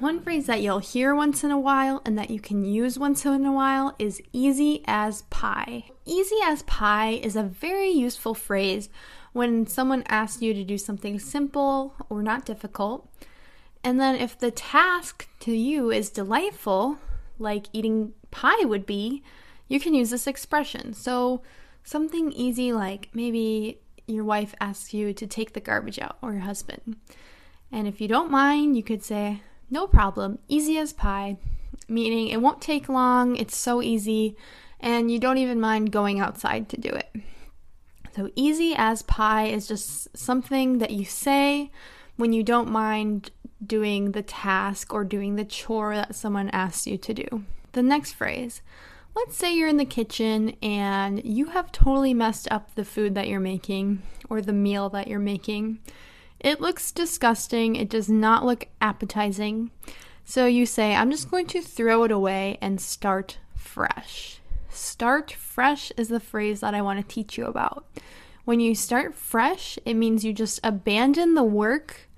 One 0.00 0.22
phrase 0.22 0.46
that 0.46 0.62
you'll 0.62 0.78
hear 0.78 1.14
once 1.14 1.44
in 1.44 1.50
a 1.50 1.60
while 1.60 2.00
and 2.06 2.18
that 2.18 2.30
you 2.30 2.40
can 2.40 2.64
use 2.64 2.98
once 2.98 3.26
in 3.26 3.44
a 3.44 3.52
while 3.52 3.94
is 3.98 4.22
easy 4.32 4.82
as 4.86 5.22
pie. 5.28 5.84
Easy 6.06 6.36
as 6.42 6.62
pie 6.62 7.20
is 7.22 7.36
a 7.36 7.42
very 7.42 7.90
useful 7.90 8.34
phrase 8.34 8.88
when 9.32 9.66
someone 9.66 10.02
asks 10.08 10.40
you 10.40 10.54
to 10.54 10.64
do 10.64 10.78
something 10.78 11.18
simple 11.18 11.94
or 12.08 12.22
not 12.22 12.46
difficult. 12.46 13.08
And 13.84 14.00
then 14.00 14.16
if 14.16 14.38
the 14.38 14.50
task 14.50 15.28
to 15.40 15.52
you 15.52 15.90
is 15.90 16.10
delightful, 16.10 16.98
like 17.38 17.66
eating 17.74 18.14
pie 18.30 18.64
would 18.64 18.86
be, 18.86 19.22
you 19.70 19.78
can 19.78 19.94
use 19.94 20.10
this 20.10 20.26
expression. 20.26 20.92
So, 20.92 21.42
something 21.84 22.32
easy 22.32 22.72
like 22.72 23.08
maybe 23.14 23.80
your 24.06 24.24
wife 24.24 24.52
asks 24.60 24.92
you 24.92 25.14
to 25.14 25.26
take 25.26 25.52
the 25.52 25.60
garbage 25.60 25.98
out 26.00 26.18
or 26.20 26.32
your 26.32 26.42
husband. 26.42 26.96
And 27.70 27.86
if 27.86 28.00
you 28.00 28.08
don't 28.08 28.32
mind, 28.32 28.76
you 28.76 28.82
could 28.82 29.04
say, 29.04 29.42
no 29.70 29.86
problem, 29.86 30.40
easy 30.48 30.76
as 30.76 30.92
pie, 30.92 31.38
meaning 31.88 32.28
it 32.28 32.42
won't 32.42 32.60
take 32.60 32.88
long, 32.88 33.36
it's 33.36 33.56
so 33.56 33.80
easy, 33.80 34.36
and 34.80 35.08
you 35.10 35.20
don't 35.20 35.38
even 35.38 35.60
mind 35.60 35.92
going 35.92 36.18
outside 36.18 36.68
to 36.70 36.76
do 36.76 36.88
it. 36.88 37.14
So, 38.16 38.28
easy 38.34 38.74
as 38.76 39.02
pie 39.02 39.46
is 39.46 39.68
just 39.68 40.14
something 40.16 40.78
that 40.78 40.90
you 40.90 41.04
say 41.04 41.70
when 42.16 42.32
you 42.32 42.42
don't 42.42 42.68
mind 42.68 43.30
doing 43.64 44.12
the 44.12 44.22
task 44.22 44.92
or 44.92 45.04
doing 45.04 45.36
the 45.36 45.44
chore 45.44 45.94
that 45.94 46.16
someone 46.16 46.48
asks 46.48 46.88
you 46.88 46.98
to 46.98 47.14
do. 47.14 47.44
The 47.70 47.84
next 47.84 48.14
phrase 48.14 48.62
let's 49.14 49.36
say 49.36 49.54
you're 49.54 49.68
in 49.68 49.76
the 49.76 49.84
kitchen 49.84 50.56
and 50.62 51.24
you 51.24 51.46
have 51.46 51.72
totally 51.72 52.14
messed 52.14 52.48
up 52.50 52.74
the 52.74 52.84
food 52.84 53.14
that 53.14 53.28
you're 53.28 53.40
making 53.40 54.02
or 54.28 54.40
the 54.40 54.52
meal 54.52 54.88
that 54.90 55.08
you're 55.08 55.18
making. 55.18 55.80
It 56.38 56.60
looks 56.60 56.92
disgusting, 56.92 57.76
it 57.76 57.90
does 57.90 58.08
not 58.08 58.44
look 58.44 58.68
appetizing. 58.80 59.70
So 60.24 60.46
you 60.46 60.64
say, 60.64 60.94
I'm 60.94 61.10
just 61.10 61.30
going 61.30 61.46
to 61.46 61.60
throw 61.60 62.04
it 62.04 62.12
away 62.12 62.56
and 62.60 62.80
start 62.80 63.38
fresh. 63.54 64.40
Start 64.68 65.32
fresh 65.32 65.90
is 65.96 66.08
the 66.08 66.20
phrase 66.20 66.60
that 66.60 66.74
I 66.74 66.82
want 66.82 67.00
to 67.00 67.14
teach 67.14 67.36
you 67.36 67.46
about. 67.46 67.84
When 68.44 68.60
you 68.60 68.74
start 68.74 69.14
fresh, 69.14 69.78
it 69.84 69.94
means 69.94 70.24
you 70.24 70.32
just 70.32 70.60
abandon 70.62 71.34
the 71.34 71.42
work 71.42 72.08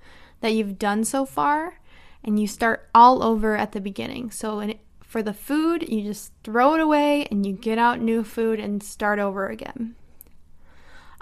that 0.41 0.53
you've 0.53 0.79
done 0.79 1.03
so 1.03 1.25
far 1.25 1.79
and 2.23 2.39
you 2.39 2.47
start 2.47 2.87
all 2.95 3.23
over 3.23 3.57
at 3.57 3.71
the 3.71 3.81
beginning. 3.81 4.31
So 4.31 4.75
for 5.13 5.21
the 5.21 5.31
food, 5.31 5.87
you 5.87 6.01
just 6.01 6.33
throw 6.43 6.73
it 6.73 6.79
away 6.79 7.27
and 7.29 7.45
you 7.45 7.53
get 7.53 7.77
out 7.77 8.01
new 8.01 8.23
food 8.23 8.59
and 8.59 8.81
start 8.81 9.19
over 9.19 9.47
again. 9.47 9.93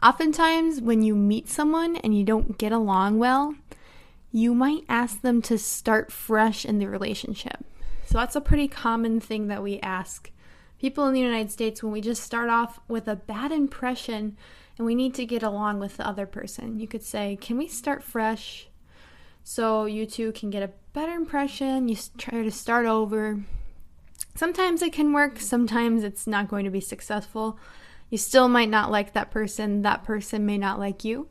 Oftentimes, 0.01 0.79
when 0.79 1.03
you 1.03 1.13
meet 1.13 1.49
someone 1.49 1.97
and 1.97 2.17
you 2.17 2.23
don't 2.23 2.57
get 2.57 2.71
along 2.71 3.19
well, 3.19 3.53
you 4.31 4.55
might 4.55 4.85
ask 4.87 5.19
them 5.19 5.41
to 5.41 5.57
start 5.57 6.09
fresh 6.09 6.63
in 6.63 6.79
the 6.79 6.87
relationship. 6.87 7.65
So 8.05 8.17
that's 8.17 8.37
a 8.37 8.39
pretty 8.39 8.69
common 8.69 9.19
thing 9.19 9.49
that 9.49 9.61
we 9.61 9.77
ask 9.81 10.31
people 10.79 11.05
in 11.07 11.13
the 11.13 11.19
United 11.19 11.51
States 11.51 11.83
when 11.83 11.91
we 11.91 11.99
just 11.99 12.23
start 12.23 12.49
off 12.49 12.79
with 12.87 13.09
a 13.09 13.17
bad 13.17 13.51
impression 13.51 14.37
and 14.77 14.85
we 14.85 14.95
need 14.95 15.13
to 15.15 15.25
get 15.25 15.43
along 15.43 15.81
with 15.81 15.97
the 15.97 16.07
other 16.07 16.25
person. 16.25 16.79
You 16.79 16.87
could 16.87 17.03
say, 17.03 17.37
Can 17.41 17.57
we 17.57 17.67
start 17.67 18.03
fresh? 18.03 18.69
So 19.43 19.83
you 19.83 20.05
two 20.05 20.31
can 20.31 20.49
get 20.49 20.63
a 20.63 20.71
better 20.93 21.11
impression. 21.11 21.89
You 21.89 21.97
try 22.17 22.41
to 22.41 22.51
start 22.51 22.85
over. 22.85 23.41
Sometimes 24.35 24.81
it 24.81 24.93
can 24.93 25.13
work, 25.13 25.39
sometimes 25.39 26.03
it's 26.03 26.25
not 26.25 26.47
going 26.47 26.65
to 26.65 26.71
be 26.71 26.81
successful. 26.81 27.59
You 28.09 28.17
still 28.17 28.47
might 28.47 28.69
not 28.69 28.91
like 28.91 29.13
that 29.13 29.31
person, 29.31 29.81
that 29.83 30.03
person 30.03 30.45
may 30.45 30.57
not 30.57 30.79
like 30.79 31.03
you, 31.03 31.27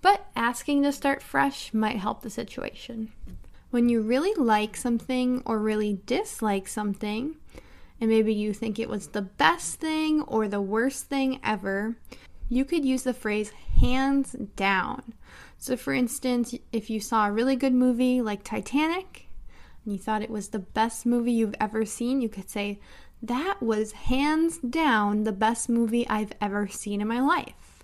but 0.00 0.26
asking 0.36 0.82
to 0.82 0.92
start 0.92 1.22
fresh 1.22 1.72
might 1.72 1.96
help 1.96 2.22
the 2.22 2.30
situation. 2.30 3.12
When 3.70 3.88
you 3.88 4.00
really 4.00 4.34
like 4.34 4.76
something 4.76 5.42
or 5.44 5.58
really 5.58 6.00
dislike 6.06 6.68
something, 6.68 7.36
and 8.00 8.10
maybe 8.10 8.32
you 8.32 8.54
think 8.54 8.78
it 8.78 8.88
was 8.88 9.08
the 9.08 9.22
best 9.22 9.76
thing 9.80 10.22
or 10.22 10.48
the 10.48 10.60
worst 10.60 11.06
thing 11.06 11.40
ever, 11.44 11.96
you 12.48 12.64
could 12.64 12.84
use 12.84 13.02
the 13.02 13.12
phrase 13.12 13.50
hands 13.80 14.36
down. 14.56 15.14
So, 15.58 15.76
for 15.76 15.92
instance, 15.92 16.54
if 16.72 16.88
you 16.88 17.00
saw 17.00 17.26
a 17.26 17.32
really 17.32 17.56
good 17.56 17.74
movie 17.74 18.22
like 18.22 18.44
Titanic 18.44 19.27
and 19.88 19.96
you 19.96 20.02
thought 20.02 20.20
it 20.20 20.28
was 20.28 20.48
the 20.48 20.58
best 20.58 21.06
movie 21.06 21.32
you've 21.32 21.54
ever 21.58 21.86
seen, 21.86 22.20
you 22.20 22.28
could 22.28 22.50
say, 22.50 22.78
that 23.22 23.62
was 23.62 23.92
hands 23.92 24.58
down 24.58 25.24
the 25.24 25.32
best 25.32 25.70
movie 25.70 26.06
I've 26.06 26.34
ever 26.42 26.68
seen 26.68 27.00
in 27.00 27.08
my 27.08 27.22
life. 27.22 27.82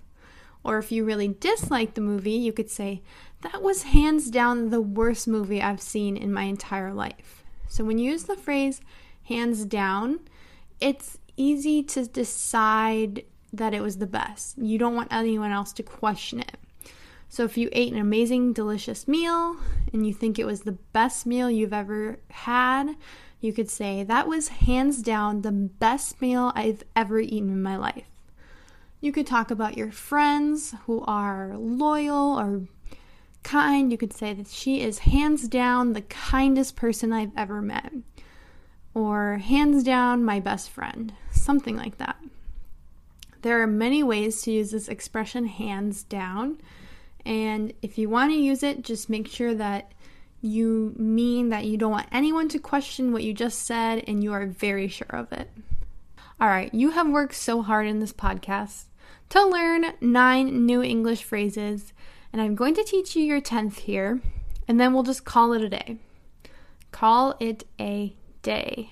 Or 0.63 0.77
if 0.77 0.91
you 0.91 1.03
really 1.03 1.29
disliked 1.29 1.95
the 1.95 2.01
movie, 2.01 2.33
you 2.33 2.53
could 2.53 2.69
say, 2.69 3.01
That 3.41 3.63
was 3.63 3.83
hands 3.83 4.29
down 4.29 4.69
the 4.69 4.81
worst 4.81 5.27
movie 5.27 5.63
I've 5.63 5.81
seen 5.81 6.15
in 6.15 6.31
my 6.31 6.43
entire 6.43 6.93
life. 6.93 7.43
So 7.67 7.83
when 7.83 7.97
you 7.97 8.11
use 8.11 8.25
the 8.25 8.35
phrase 8.35 8.81
hands 9.23 9.65
down, 9.65 10.19
it's 10.79 11.17
easy 11.37 11.81
to 11.81 12.05
decide 12.05 13.23
that 13.51 13.73
it 13.73 13.81
was 13.81 13.97
the 13.97 14.05
best. 14.05 14.59
You 14.59 14.77
don't 14.77 14.95
want 14.95 15.11
anyone 15.11 15.51
else 15.51 15.73
to 15.73 15.81
question 15.81 16.41
it. 16.41 16.57
So 17.29 17.43
if 17.43 17.57
you 17.57 17.69
ate 17.71 17.91
an 17.91 17.99
amazing, 17.99 18.53
delicious 18.53 19.07
meal 19.07 19.57
and 19.91 20.05
you 20.05 20.13
think 20.13 20.39
it 20.39 20.45
was 20.45 20.61
the 20.61 20.77
best 20.93 21.25
meal 21.25 21.49
you've 21.49 21.73
ever 21.73 22.19
had, 22.29 22.95
you 23.41 23.53
could 23.53 23.69
say, 23.69 24.03
That 24.03 24.27
was 24.27 24.47
hands 24.49 25.01
down 25.01 25.41
the 25.41 25.51
best 25.51 26.21
meal 26.21 26.51
I've 26.55 26.83
ever 26.95 27.19
eaten 27.19 27.49
in 27.49 27.61
my 27.61 27.77
life. 27.77 28.09
You 29.01 29.11
could 29.11 29.27
talk 29.27 29.51
about 29.51 29.77
your 29.77 29.91
friends 29.91 30.73
who 30.85 31.03
are 31.05 31.55
loyal 31.57 32.39
or 32.39 32.63
kind. 33.43 33.91
You 33.91 33.97
could 33.97 34.13
say 34.13 34.33
that 34.33 34.47
she 34.47 34.81
is 34.81 34.99
hands 34.99 35.47
down 35.47 35.93
the 35.93 36.01
kindest 36.01 36.75
person 36.75 37.13
I've 37.13 37.31
ever 37.37 37.61
met. 37.61 37.93
Or 38.93 39.37
hands 39.37 39.83
down 39.83 40.23
my 40.23 40.39
best 40.39 40.69
friend. 40.69 41.13
Something 41.29 41.75
like 41.75 41.97
that. 41.97 42.17
There 43.41 43.61
are 43.61 43.67
many 43.67 44.01
ways 44.01 44.41
to 44.41 44.51
use 44.51 44.71
this 44.71 44.87
expression 44.87 45.45
hands 45.45 46.03
down. 46.03 46.59
And 47.25 47.73
if 47.81 47.97
you 47.97 48.09
want 48.09 48.31
to 48.31 48.37
use 48.37 48.63
it, 48.63 48.83
just 48.83 49.09
make 49.09 49.27
sure 49.27 49.53
that 49.55 49.91
you 50.41 50.93
mean 50.97 51.49
that 51.49 51.65
you 51.65 51.77
don't 51.77 51.91
want 51.91 52.07
anyone 52.11 52.47
to 52.49 52.59
question 52.59 53.11
what 53.11 53.23
you 53.23 53.33
just 53.33 53.63
said 53.63 54.03
and 54.07 54.23
you 54.23 54.31
are 54.33 54.45
very 54.45 54.87
sure 54.87 55.09
of 55.09 55.31
it. 55.33 55.49
All 56.39 56.47
right, 56.47 56.71
you 56.73 56.91
have 56.91 57.07
worked 57.09 57.33
so 57.33 57.61
hard 57.61 57.87
in 57.87 57.99
this 57.99 58.13
podcast 58.13 58.85
to 59.29 59.43
learn 59.43 59.93
nine 60.01 60.65
new 60.65 60.83
English 60.83 61.23
phrases, 61.23 61.93
and 62.31 62.41
I'm 62.41 62.55
going 62.55 62.75
to 62.75 62.83
teach 62.83 63.15
you 63.15 63.23
your 63.23 63.41
10th 63.41 63.79
here, 63.79 64.21
and 64.67 64.79
then 64.79 64.93
we'll 64.93 65.03
just 65.03 65.25
call 65.25 65.53
it 65.53 65.61
a 65.61 65.69
day. 65.69 65.97
Call 66.91 67.35
it 67.39 67.63
a 67.79 68.15
day. 68.41 68.91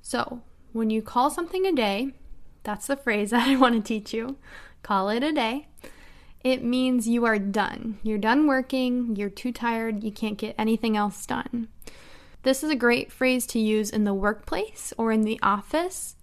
So, 0.00 0.42
when 0.72 0.90
you 0.90 1.02
call 1.02 1.28
something 1.30 1.66
a 1.66 1.72
day, 1.72 2.12
That's 2.64 2.86
the 2.86 2.96
phrase 2.96 3.30
that 3.32 3.46
I 3.46 3.56
want 3.56 3.74
to 3.74 3.80
teach 3.80 4.12
you. 4.12 4.36
Call 4.82 5.10
it 5.10 5.22
a 5.22 5.32
day. 5.32 5.68
It 6.44 6.62
means 6.62 7.08
you 7.08 7.24
are 7.24 7.38
done. 7.38 7.98
You're 8.02 8.18
done 8.18 8.46
working, 8.46 9.16
you're 9.16 9.30
too 9.30 9.50
tired, 9.50 10.04
you 10.04 10.12
can't 10.12 10.36
get 10.36 10.54
anything 10.58 10.94
else 10.94 11.24
done. 11.24 11.68
This 12.42 12.62
is 12.62 12.70
a 12.70 12.76
great 12.76 13.10
phrase 13.10 13.46
to 13.46 13.58
use 13.58 13.88
in 13.88 14.04
the 14.04 14.12
workplace 14.12 14.92
or 14.98 15.10
in 15.10 15.22
the 15.22 15.40
office. 15.42 16.16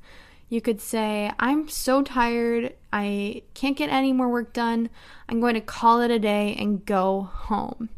You 0.48 0.62
could 0.62 0.80
say, 0.80 1.32
I'm 1.40 1.68
so 1.68 2.04
tired, 2.04 2.76
I 2.94 3.42
can't 3.56 3.76
get 3.76 3.90
any 3.90 4.14
more 4.14 4.30
work 4.30 4.54
done. 4.54 4.92
I'm 5.28 5.40
going 5.40 5.56
to 5.56 5.62
call 5.62 6.02
it 6.02 6.12
a 6.12 6.20
day 6.20 6.56
and 6.60 6.86
go 6.86 7.22
home. 7.22 7.90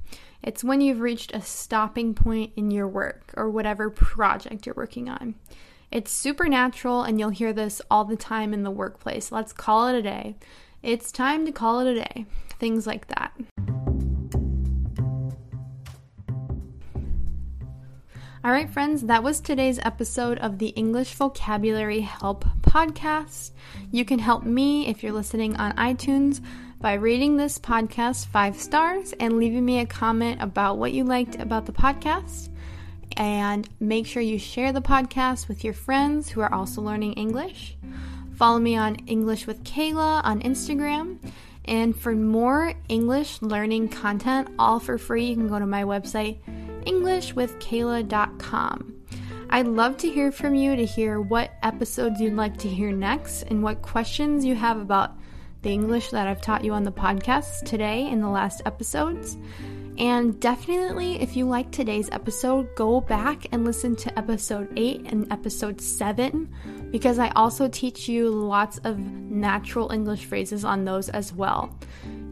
It's 0.41 0.63
when 0.63 0.79
you've 0.79 1.01
reached 1.01 1.33
a 1.33 1.41
stopping 1.41 2.13
point 2.13 2.53
in 2.55 2.71
your 2.71 2.87
work 2.87 3.33
or 3.35 3.49
whatever 3.49 3.89
project 3.89 4.65
you're 4.65 4.75
working 4.75 5.09
on. 5.09 5.35
It's 5.91 6.11
supernatural, 6.11 7.03
and 7.03 7.19
you'll 7.19 7.29
hear 7.29 7.53
this 7.53 7.81
all 7.91 8.05
the 8.05 8.15
time 8.15 8.53
in 8.53 8.63
the 8.63 8.71
workplace. 8.71 9.31
Let's 9.31 9.51
call 9.51 9.87
it 9.87 9.95
a 9.95 10.01
day. 10.01 10.35
It's 10.83 11.13
time 11.13 11.45
to 11.45 11.53
call 11.53 11.79
it 11.79 11.87
a 11.87 11.95
day. 11.95 12.25
Things 12.59 12.85
like 12.85 13.07
that. 13.07 13.31
All 18.43 18.51
right, 18.51 18.69
friends, 18.69 19.03
that 19.03 19.23
was 19.23 19.39
today's 19.39 19.79
episode 19.79 20.39
of 20.39 20.59
the 20.59 20.67
English 20.67 21.13
Vocabulary 21.13 22.01
Help 22.01 22.43
podcast. 22.59 23.51
You 23.91 24.03
can 24.03 24.19
help 24.19 24.43
me 24.43 24.87
if 24.87 25.01
you're 25.01 25.13
listening 25.13 25.55
on 25.55 25.71
iTunes 25.77 26.43
by 26.81 26.95
rating 26.95 27.37
this 27.37 27.57
podcast 27.57 28.25
five 28.25 28.59
stars 28.59 29.13
and 29.21 29.37
leaving 29.37 29.63
me 29.63 29.79
a 29.79 29.85
comment 29.85 30.41
about 30.41 30.79
what 30.79 30.91
you 30.91 31.05
liked 31.05 31.39
about 31.39 31.65
the 31.65 31.71
podcast. 31.71 32.49
And 33.15 33.69
make 33.79 34.05
sure 34.05 34.21
you 34.21 34.37
share 34.37 34.73
the 34.73 34.81
podcast 34.81 35.47
with 35.47 35.63
your 35.63 35.73
friends 35.73 36.27
who 36.27 36.41
are 36.41 36.53
also 36.53 36.81
learning 36.81 37.13
English. 37.13 37.77
Follow 38.35 38.59
me 38.59 38.75
on 38.75 38.95
English 39.07 39.47
with 39.47 39.63
Kayla 39.63 40.23
on 40.23 40.41
Instagram. 40.41 41.17
And 41.65 41.97
for 41.97 42.13
more 42.13 42.73
English 42.89 43.41
learning 43.41 43.87
content, 43.89 44.49
all 44.59 44.79
for 44.79 44.97
free, 44.97 45.27
you 45.27 45.35
can 45.35 45.47
go 45.47 45.59
to 45.59 45.65
my 45.65 45.83
website, 45.83 46.39
EnglishWithKayla.com. 46.85 48.93
I'd 49.49 49.67
love 49.67 49.97
to 49.97 50.09
hear 50.09 50.31
from 50.31 50.55
you 50.55 50.75
to 50.75 50.85
hear 50.85 51.21
what 51.21 51.51
episodes 51.61 52.19
you'd 52.19 52.33
like 52.33 52.57
to 52.57 52.67
hear 52.67 52.91
next 52.91 53.43
and 53.43 53.63
what 53.63 53.81
questions 53.81 54.43
you 54.43 54.55
have 54.55 54.79
about 54.79 55.15
the 55.61 55.69
English 55.69 56.09
that 56.09 56.27
I've 56.27 56.41
taught 56.41 56.65
you 56.65 56.73
on 56.73 56.83
the 56.83 56.91
podcast 56.91 57.63
today 57.63 58.09
in 58.09 58.19
the 58.19 58.29
last 58.29 58.61
episodes. 58.65 59.37
And 59.97 60.39
definitely, 60.39 61.21
if 61.21 61.35
you 61.35 61.45
like 61.45 61.71
today's 61.71 62.09
episode, 62.11 62.73
go 62.75 62.99
back 62.99 63.45
and 63.51 63.63
listen 63.63 63.95
to 63.97 64.17
episode 64.17 64.73
8 64.75 65.05
and 65.11 65.31
episode 65.31 65.79
7 65.79 66.49
because 66.89 67.19
I 67.19 67.29
also 67.29 67.67
teach 67.67 68.09
you 68.09 68.29
lots 68.29 68.79
of 68.79 68.97
natural 68.97 69.91
English 69.91 70.25
phrases 70.25 70.65
on 70.65 70.83
those 70.83 71.09
as 71.09 71.31
well. 71.31 71.77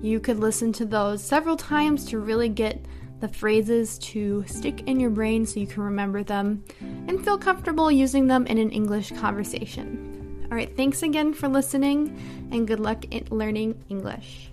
You 0.02 0.20
could 0.20 0.40
listen 0.40 0.74
to 0.74 0.86
those 0.86 1.24
several 1.24 1.56
times 1.56 2.06
to 2.06 2.20
really 2.20 2.50
get 2.50 2.84
the 3.20 3.28
phrases 3.28 4.00
to 4.00 4.44
stick 4.48 4.88
in 4.88 5.00
your 5.00 5.12
brain 5.12 5.46
so 5.46 5.60
you 5.60 5.68
can 5.68 5.84
remember 5.84 6.24
them 6.24 6.64
and 6.80 7.24
feel 7.24 7.38
comfortable 7.38 7.92
using 7.92 8.26
them 8.26 8.48
in 8.48 8.58
an 8.58 8.72
English 8.72 9.12
conversation. 9.12 10.48
All 10.52 10.58
right, 10.58 10.76
thanks 10.76 11.04
again 11.04 11.34
for 11.34 11.48
listening 11.48 12.50
and 12.52 12.68
good 12.68 12.80
luck 12.80 13.06
in 13.12 13.28
learning 13.30 13.84
English. 13.90 14.51